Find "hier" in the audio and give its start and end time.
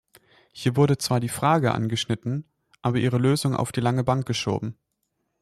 0.51-0.75